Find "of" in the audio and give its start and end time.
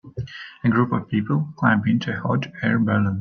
0.93-1.07